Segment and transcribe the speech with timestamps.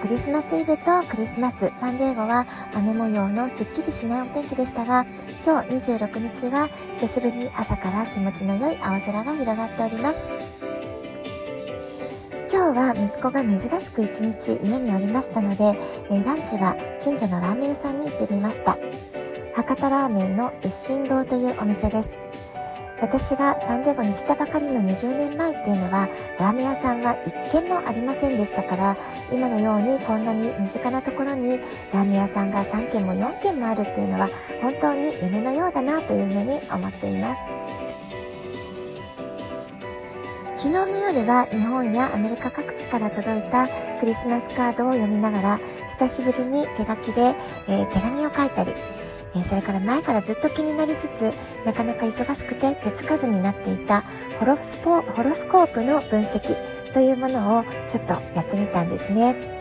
[0.00, 5.04] クリスマスイブとクリスマス、サンデーゴは雨模様のすっきりしないお天気でしたが、
[5.44, 10.64] 今日26日は久しぶりに朝から気持ちの良い青空が広がっております。
[12.50, 15.64] 今日は息子が珍しく一日家におりましたので、
[16.10, 18.78] え、ランチは近所のラーメン屋さんに行ってみました。
[19.54, 22.29] 博多ラーメンの一心堂というお店です。
[23.00, 28.96] 私がサンディエゴに来たばかりの20年前っていうのは、ラーメン屋さんは一軒もありませんでしたから、
[29.32, 31.58] 今のようにこんなに身近なところに
[31.92, 34.28] ラーメン屋さんが3軒も4軒もあるっていうのは、
[34.60, 37.70] 本当に夢のようだなというふうに思っています。
[40.56, 43.66] 昨日の夜は日本やアメリカ各地から届いた
[43.98, 47.34] クリスマスカードを読みながら、久しぶりに手書きで、
[47.66, 48.74] えー、手紙を書いたり、
[49.34, 51.32] えそれから前からずっと気になりつつ、
[51.64, 54.02] なかなか忙しくて手つかずになっていた
[54.38, 56.56] ホロスポホロスコープの分析
[56.92, 59.60] というものをちょっとやってみたんですね。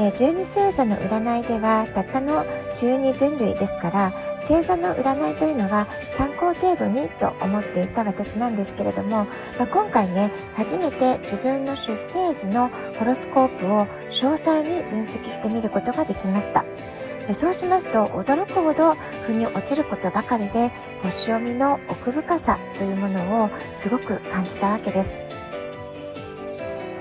[0.00, 2.44] え12星座の占いではたったの
[2.76, 9.26] 12分類ですから星座の占いというのは参考程度にと思っていた私なんですけれども、
[9.58, 12.68] まあ、今回ね初めて自分の出生時の
[13.00, 16.64] ホロスコープを詳細に分析してみることができました。
[17.34, 18.94] そうしますと驚くほど
[19.26, 20.70] 腑に落ちることばかりで
[21.02, 25.20] 星読みの奥深さというものをすごく感じたわけです。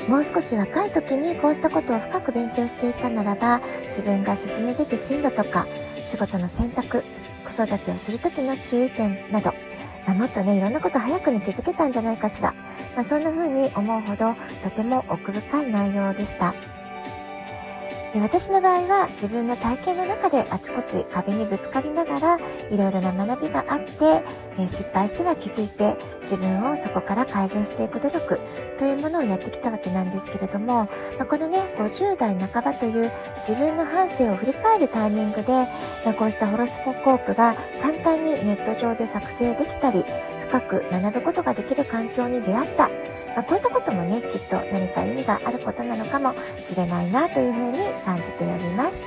[0.09, 5.66] もう少し若い時にこうしたことを深く勉強していたならば自分が進むべき進路とか
[6.02, 7.03] 仕事の選択
[7.45, 9.52] 子育てをする時の注意点など、
[10.08, 12.54] まあ、もっとねいろんなこと早くに気づけたんじゃないかしら、
[12.95, 14.33] まあ、そんな風に思うほど
[14.64, 16.54] とても奥深い内容でした。
[18.17, 24.23] で私の場合は自分の体験の中であちこち壁にぶつかりながらいろいろな学びがあって、
[24.60, 28.39] え失敗しては気づいて自分をそこから改善していく努力
[28.80, 30.89] というものをやってきたわけなんですけれども、
[31.20, 35.67] ま、このね50代半ばという自分の半生を振り返るタイミングで、
[36.04, 37.54] ま、こうしたホロスコープが
[37.84, 40.04] 簡単にネット上で作成できたり
[40.48, 42.89] 深く学ぶことができる環境に出会った。
[43.37, 48.98] まあ、こういったこともね、きっと何か意味があることなのかもしれないなというふうに感じております。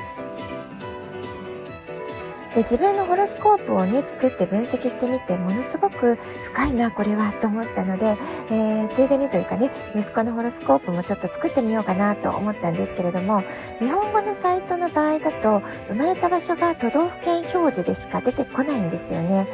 [2.55, 8.17] で自分のホロスコープをね作って分析してみてものすごく深いなこれはと思ったので、
[8.51, 13.43] えー、ついでにというかね息子のホロスコープもちょっと作ってみようかなと思ったんですけれども
[13.79, 19.47] 日本語のサイトの場合だと生まれた場所が都道府県表示でしか出てこないんですよね。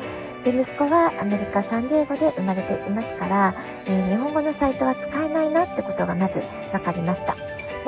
[0.47, 6.41] で息子はアメリカ・サンディエゴで生まれていますから、えー、日本語のサイトは使えないなってことがまず
[6.71, 7.35] 分かりました。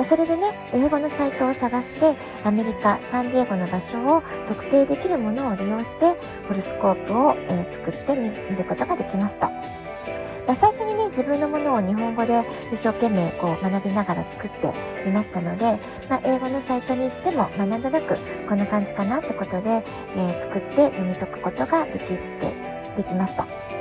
[0.03, 0.43] それでね、
[0.73, 9.51] 英語のサイトを探して、アメリカ・サンディエゴの場所を特定できるものを利用して、ホルスコープを、えー、作ってみることができました。
[10.49, 12.41] ま最初にね、自分のものを日本語で
[12.73, 14.73] 一生懸命こう学びながら作って
[15.07, 15.77] いましたので、
[16.09, 18.17] まあ、英語のサイトに行っても、まあ、なんとなく
[18.47, 22.17] こんな感じかなってことで、えー、作って読み解くことができて、
[22.97, 23.78] できました。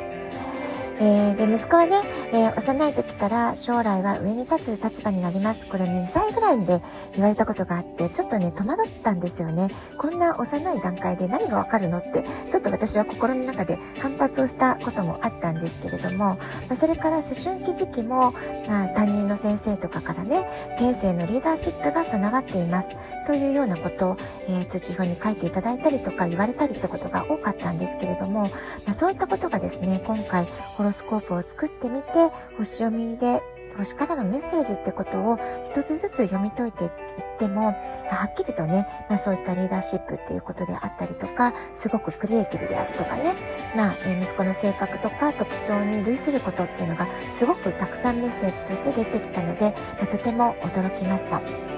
[1.01, 1.97] えー、で、息子はね、
[2.33, 5.67] えー、幼い時から将来は上に立つ立場になります。
[5.67, 6.81] これ2歳ぐらいで
[7.15, 9.69] 言われたことがあって、ちょっとね、戸惑ったんですよね。
[9.97, 16.39] こんな幼い段階で何がわかるのって、ちょっと私は心の中で反発をしたこともあったんですけれども、ま
[16.71, 18.33] あ、それから思春期時期も、
[18.67, 20.49] まあ、担任の先生とかからね、
[20.79, 22.89] 天性のリーダーシップが備わっています。
[23.29, 24.17] というようなことを、
[24.49, 28.49] えー、通知表に書いていただいたりとか言われたりってことが多かったんですけれども、ま
[28.89, 30.47] あ、そういったことがですね、今回、
[30.88, 32.09] ロスコープを作ってみて、
[32.57, 33.43] 星読みで
[33.79, 36.91] 星からのメッセージってことを一つずつ読み解いていっ
[37.39, 43.35] ても、はっきりとね、まあそういったリーダーシップっていうことであったりとか、すごくクリエイティブであるとかね、
[43.77, 51.78] まあ、え息子の性格とか特徴に類することっていうのがすごくたくさんメッセージとして出てきたので、まあ、とても驚きました。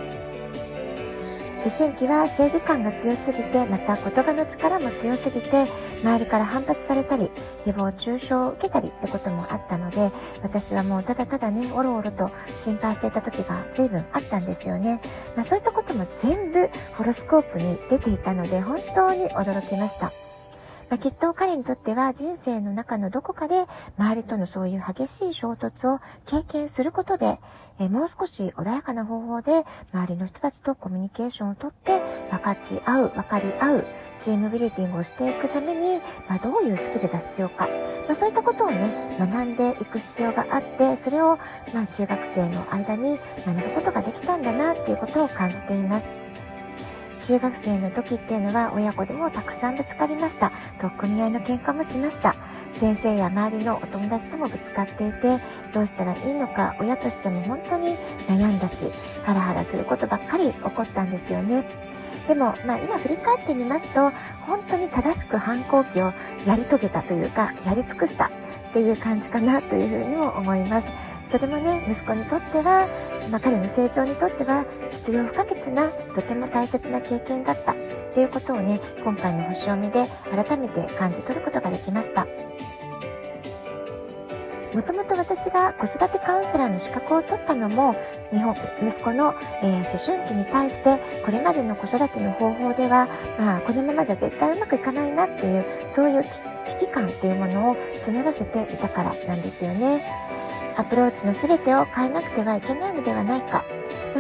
[1.60, 5.66] 思春期は正義感が強すぎて、また言葉の力も強すぎて、
[6.02, 7.30] 周りから反発されたり、
[7.66, 10.10] 誹謗中傷を受けたりってこともあったので、
[10.42, 15.02] 私はもうただただね、おろおろと心配していた時が随分あったんですよね。
[15.36, 20.29] まあ、そういったことも全部ホロスコープに出ていたので、本当に驚きました。
[20.90, 23.64] まあ、きっと彼にとっては人生の中のどこかで
[23.96, 27.38] 周りとのそういう激しい衝突を経験することで、
[27.78, 33.86] えもう少し穏やかな方法で周りの人たちとコミュニケーションをとって分かち合う、分かり合う、
[34.18, 41.38] チームビリティングをしていくために、まあ、どういうスキルが必要か、まあ、そういったことをね、学んでいく必要があって、それを、
[41.72, 43.16] ま、中学生の間に
[43.46, 46.29] 学ぶことができたんだなっていうことを感じています。
[47.20, 50.50] 中学生の時っていうのは親子でもたくさんぶつかりました。
[50.80, 52.34] 取っ組み合いの喧嘩もしました。
[52.72, 55.38] 先生や周りのお友達ともぶつかっていて、
[55.72, 57.96] どうしたらいいのか親としても本当に
[58.28, 58.86] 悩んだし、
[59.24, 61.64] ハラハラすることばっかり起こったんですよね。
[62.28, 64.10] でも、まあ今振り返ってみますと、
[64.46, 66.12] 本当に正しく反抗期を
[66.46, 68.30] やり遂げたというか、やり尽くしたっ
[68.72, 70.88] ていう感じかなというふうにも思います。
[71.30, 72.88] それもね、息子にとっては、
[73.30, 77.76] まあ、彼の成長にとっては必要不可欠な、とても大切な経験だったっ
[78.12, 82.26] ていうことをね、今回の星読みで改めて感じ取ることができました。
[84.74, 87.94] もともと私が子育てカウンセラーの資格を取ったのも、
[88.32, 93.06] 日本、息子の、えー、思春期に対して、これまでの子育ての方法では、
[93.38, 100.02] まあ、このままじゃ絶対うまくいかないなっていう、そういう危機感っていうものを募らせていたからなんですよね。
[100.76, 103.64] アプローチの全てを変えなくてはいけないのではないか。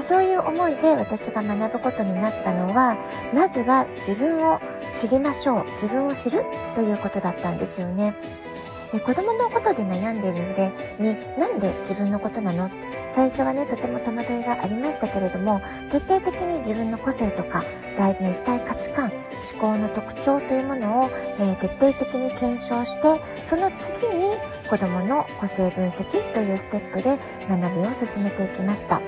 [0.02, 2.96] そういう思いで私が学ぶことになったのは、
[3.34, 4.60] まずは自分を
[4.92, 5.64] 知りましょう。
[5.72, 6.44] 自分を知る
[6.74, 8.14] ということだったんですよね。
[8.92, 12.68] で子供のことで悩んでいるので、に、なんで自分のことなの？
[13.08, 15.60] 最初はね、とても戸惑いがありましたけれども、
[15.90, 17.64] 徹底的に自分の個性とか、
[17.98, 19.10] 大事にしたい価値観、
[19.52, 24.36] 思考の特徴というものを、えー、徹底的に検証して、その次に
[24.68, 29.00] 子供の個性分析というステップで学びを進めていきました。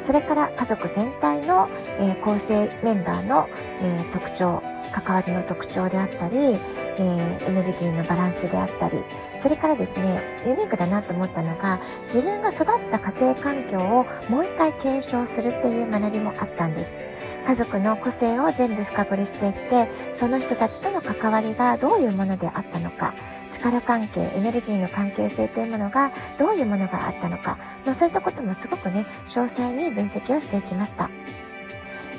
[0.00, 1.68] それから家族全体の、
[1.98, 3.48] えー、構成メンバーの、
[3.80, 8.96] えー、特徴、関わりの特徴であったり、えー、エネルギーのバランスであったり、
[9.38, 16.98] それからですね、ユニークだなと思ったのが、自分が育った家庭環境をもう一回検証するっていう学びもあったんです。
[17.46, 23.14] 家族の個性を全部深掘りしていって、その人たちとの関わりがどういうものであったのか、
[23.50, 27.56] 力関係、エネルギーの関係性というものがどういうものがあったのか、
[27.86, 31.08] まあ、そういったこともすごくね、詳細に分析をしていきました。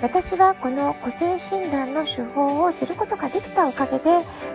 [0.01, 4.05] 私はこの個性診断の手法を知ることができたおかげで、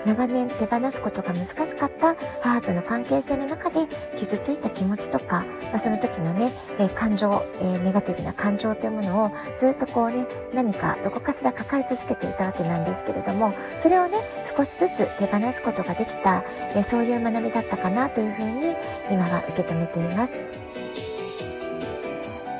[0.07, 3.87] 長年手放すことが難しかった母との関係性の中で
[4.19, 14.17] 傷ついた気持ちとか、まあ、その時のね、え、感情、え、ネガティブな感情というものをずっとこうね、何かどこかしら抱え続けていたわけなんですけれども、それをね、
[14.57, 16.43] 少しずつ手放すことができた、
[16.75, 18.75] え、そういう学びだったかなというふうに
[19.11, 20.64] 今は受け止めています。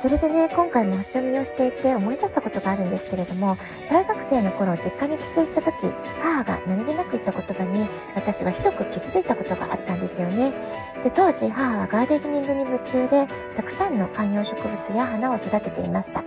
[0.05, 3.57] それでね、今回も星読みをしていて思い出したことがあるんですけれども、
[3.89, 5.91] 大学生の頃実家に帰省した時、
[6.21, 10.51] 母が何気なく言った言葉に私はひどく傷ついたことがあったんですよね。
[11.03, 13.25] で、当時母はガーデニングに夢中で、
[13.57, 16.23] たくさんの観葉植物や花を育てていました。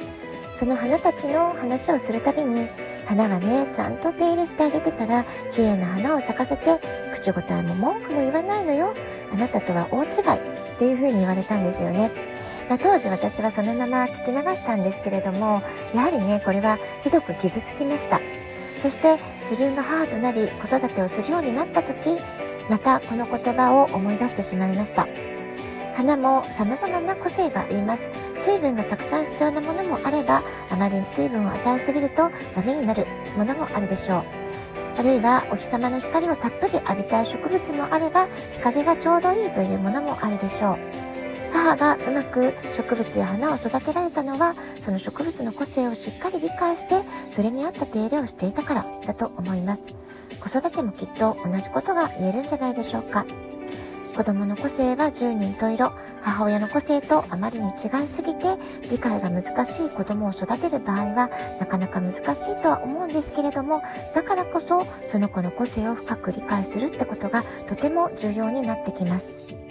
[0.57, 2.67] その花たちの話をするたびに、
[3.07, 5.23] 花はね、ちゃんと手入れしてあげてたら、
[5.55, 6.81] 綺麗な花を咲かせて、
[7.15, 8.93] 口答えも文句も言わないのよ。
[9.33, 12.38] あなたとは大違いっていう風に言われたんですよね。
[12.69, 15.63] まあ、当時私はそのまま聞き流したんですけれども、
[15.95, 18.21] やはりね、これはひどく傷つきました。
[18.81, 22.17] そして自分が母となり子育てをするようになった時、
[22.69, 25.07] またこの言葉を思い出してしまいました。
[25.97, 28.11] 花も様々な個性があります。
[28.37, 34.25] 水分がたくさん必要なものもあれば、あまりに水分を与えすぎるとダメになるものもあるでしょう。
[34.99, 38.29] あるいはお日様の光をたっぷり浴びたい植物もあれば、
[38.59, 41.08] 日陰がちょうどいいというものもあるでしょう。
[41.59, 49.83] 母がうまく植物や花を育てられたのは、その植物の個性をしっかり理解して、それに合った手入れをしていたからだと思います。
[50.41, 53.27] 子育てもきっと同じことが言えるんじゃないでしょうか。
[54.17, 58.57] 子供の個性は十人十色、母親の個性とあまりに違いすぎて、
[58.91, 63.83] 理解が難しい子供を育てる場合は、なかなか難しいとは思うんですけれども、
[64.15, 69.68] だからこそ、その子の個性を深く理解するってことがとても重要になってきます。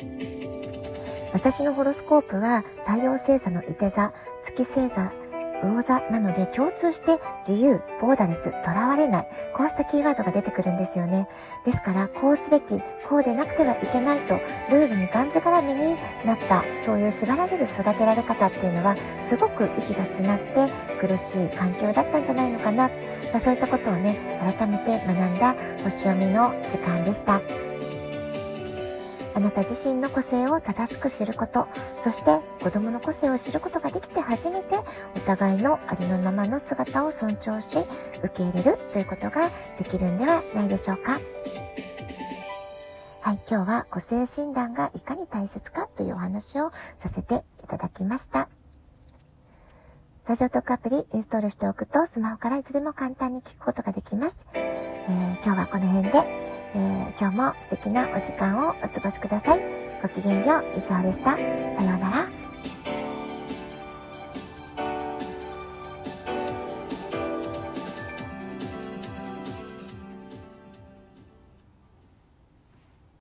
[1.38, 5.14] 私のホロスコープは太陽星座の伊手座、月星座、
[5.62, 11.28] 魚座なので共通して自由、ボーダレス、囚われない、こうしたキーワードが出てくるんですよね。
[11.64, 14.40] ですから、こうすべき、こうでなくてはいけないと、
[14.72, 20.68] ルールにがんじがらめになった、そういう縛られる育てられ方っていうのは、すごく息が詰まって
[21.00, 22.90] 苦しい環境だったんじゃないのかな。
[23.32, 24.18] ま、そういったことをね、
[24.58, 27.42] 改めて学んだ星読みの時間でした。
[29.38, 34.76] あなた自身の個性を正しく知ること、そして子供の個性を知ることができて初めて
[35.16, 37.78] お互いのありのままの姿を尊重し、
[38.24, 41.20] 受け入れるということができるんではないでしょうか。
[43.22, 48.50] はい、今日は個性診断がいかに大切かというお話をさせていただきました。
[50.28, 54.48] ラジオトークアプリインストールしておくとスマホからいつでも簡単に聞くことができます。
[54.56, 59.60] えー、今日はこの辺でえー、今日も素敵なお時間をお過ごしください。
[60.02, 61.32] ごきげんよう、以上でした。
[61.32, 62.27] さようなら。